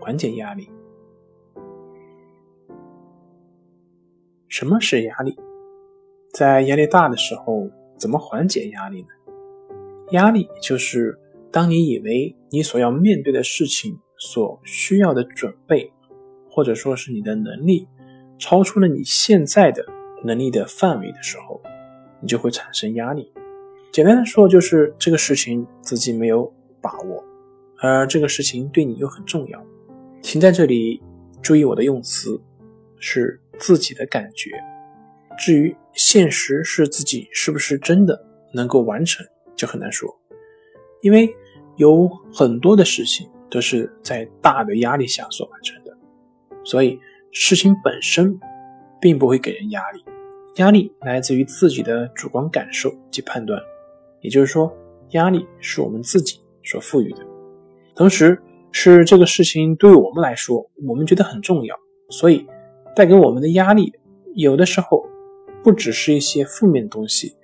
[0.00, 0.68] 缓解压力。
[4.48, 5.36] 什么是压力？
[6.32, 9.08] 在压力大的时候，怎么缓解压力呢？
[10.12, 11.16] 压力就是
[11.52, 15.92] 当你以为你所要面对的事情所需要的准备，
[16.50, 17.86] 或者说是你的能力
[18.38, 19.84] 超出了你现在的
[20.24, 21.60] 能力的范围的时候，
[22.20, 23.32] 你就会产生压力。
[23.92, 27.24] 简单的说，就是这个事情自己没有把握，
[27.78, 29.64] 而这个事情对你又很重要。
[30.22, 31.02] 请在这里
[31.42, 32.40] 注意我的用词，
[32.98, 34.50] 是自己的感觉。
[35.38, 39.26] 至于现实是自己是不是真的能够完成，
[39.56, 40.08] 就很难说。
[41.02, 41.34] 因为
[41.76, 45.96] 有很多的事情都是在大的压力下所完成的，
[46.62, 47.00] 所以
[47.32, 48.38] 事情本身
[49.00, 50.04] 并不会给人压力。
[50.56, 53.58] 压力来自于自己的主观感受及判断，
[54.20, 54.70] 也就是说，
[55.10, 57.24] 压力是我们自己所赋予的。
[57.94, 58.38] 同时，
[58.72, 61.76] 是这个事情对我们来说，我们觉得很重要，
[62.08, 62.46] 所以
[62.94, 63.92] 带给我们的压力，
[64.34, 65.04] 有的时候
[65.62, 67.34] 不只是一些负面的东西，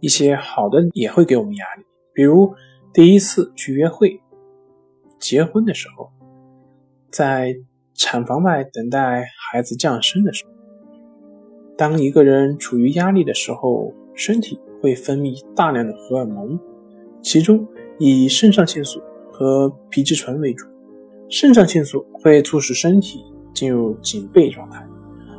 [0.00, 1.84] 一些好的也会给我们压力。
[2.12, 2.52] 比如
[2.92, 4.20] 第一次去约会、
[5.18, 6.10] 结婚的时候，
[7.10, 7.54] 在
[7.94, 10.50] 产房外等待孩子降生的时候，
[11.76, 16.58] 当一个人处于压力的时候，身体会分泌大量的荷尔蒙，
[17.22, 17.66] 其中
[17.98, 20.66] 以肾上腺素和皮质醇为主。
[21.28, 23.24] 肾上腺素会促使身体
[23.54, 24.86] 进入警备状态，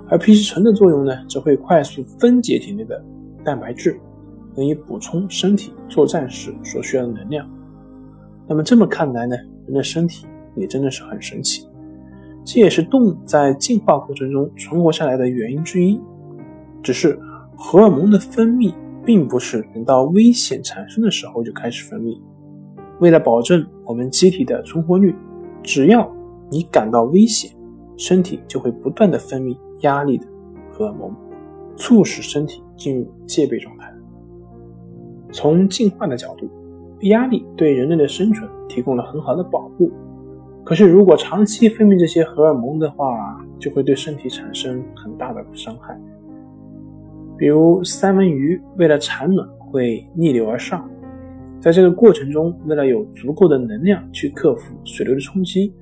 [0.10, 3.04] 而皮质醇的作用呢，则会快速分解体内的
[3.44, 4.00] 蛋白质，
[4.56, 7.48] 用以补充身体作战时所需要的能量。
[8.48, 9.36] 那么这么看来呢，
[9.66, 11.68] 人的身体也真的是很神奇，
[12.44, 16.02] 这也是动物在进化过程中存活下来的原因之一。
[16.82, 17.18] 只是
[17.56, 18.74] 荷尔蒙的分泌
[19.06, 22.20] 并不是等到危险产生的时候就开始分泌，
[23.00, 25.16] 为了保证我们机体的存活率。
[25.64, 26.12] 只要
[26.52, 27.50] 你感到危险，
[27.98, 30.28] 身体就会不断的分泌压力的
[30.72, 31.12] 荷尔蒙，
[31.76, 33.92] 促使身体进入戒备状态。
[35.32, 36.48] 从进化的角度，
[37.08, 39.92] 压力对人类的生存提供了很好的保护。
[40.64, 46.00] 可是，如果长期分泌这些荷尔蒙的话，就会对身体产生很大的伤害。
[47.38, 50.90] 比如，三文鱼为了产卵会逆流而上。
[51.64, 55.74] 在这个过程中，为了有足够的能量去克服水流的冲击，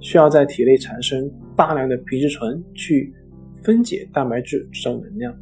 [0.00, 3.12] 需要在体内产生大量的皮质醇去
[3.62, 5.36] 分解蛋白质制造能量。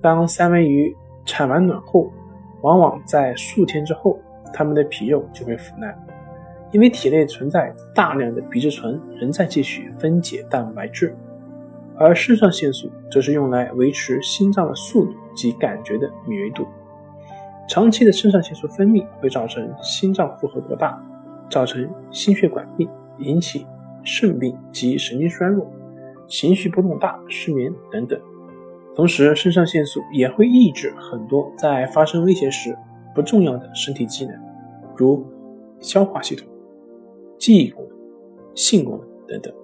[0.00, 0.96] 当三文鱼
[1.26, 2.10] 产完卵后，
[2.62, 4.18] 往往在数天之后，
[4.50, 5.94] 它们的皮肉就会腐烂，
[6.72, 11.14] 因为体内存在大量的皮质醇仍在继续分解蛋白质，
[11.98, 16.64] 而肾上腺素则是用来维持心脏的速度及感觉的敏锐度。
[17.70, 21.00] 长期的肾上腺素分泌会造成心脏负荷过大，
[21.48, 23.64] 造成心血管病，引起
[24.02, 25.64] 肾病及神经衰弱、
[26.26, 28.20] 情绪波动大、失眠等等。
[28.96, 32.76] 同时，肾上腺素也会抑制很多在发生威胁时
[33.14, 34.34] 不重要的身体机能，
[34.96, 35.24] 如
[35.78, 36.48] 消化系统、
[37.38, 37.96] 记忆功能、
[38.56, 39.54] 性功能等等。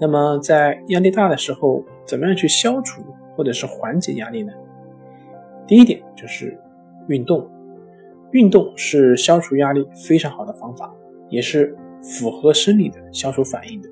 [0.00, 3.02] 那么，在压力大的时候，怎么样去消除
[3.36, 4.52] 或者是缓解压力呢？
[5.70, 6.58] 第一点就是
[7.06, 7.48] 运动，
[8.32, 10.92] 运动是消除压力非常好的方法，
[11.28, 11.72] 也是
[12.02, 13.88] 符合生理的消除反应的。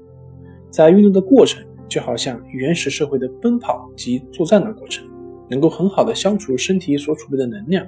[0.72, 5.08] 在运动的过程，就好像原始社会的奔跑及作战的过程，
[5.48, 7.86] 能够很好的消除身体所储备的能量，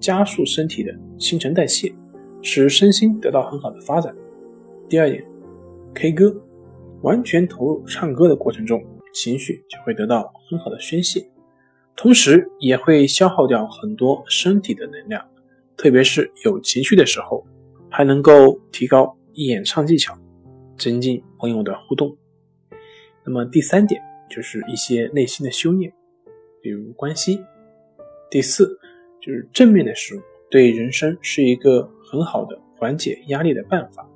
[0.00, 1.92] 加速身体的新陈代谢，
[2.40, 4.16] 使身心得到很好的发展。
[4.88, 5.22] 第二点
[5.92, 6.34] ，K 歌，
[7.02, 8.82] 完全投入唱歌的过程中，
[9.12, 11.22] 情绪就会得到很好的宣泄。
[11.96, 15.26] 同时也会消耗掉很多身体的能量，
[15.78, 17.44] 特别是有情绪的时候，
[17.90, 20.16] 还能够提高演唱技巧，
[20.76, 22.14] 增进朋友的互动。
[23.24, 25.90] 那么第三点就是一些内心的修炼，
[26.60, 27.40] 比如关系。
[28.30, 28.78] 第四
[29.20, 30.20] 就是正面的事物，
[30.50, 34.06] 对人生是一个很好的缓解压力的办法，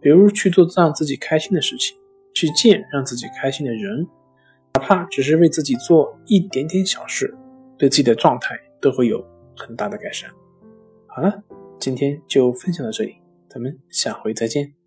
[0.00, 1.96] 比如去做让自己开心的事情，
[2.32, 4.08] 去见让自己开心的人。
[4.74, 7.34] 哪怕只是为自己做一点点小事，
[7.76, 9.24] 对自己的状态都会有
[9.56, 10.30] 很大的改善。
[11.06, 11.42] 好了，
[11.78, 13.16] 今天就分享到这里，
[13.48, 14.79] 咱们下回再见。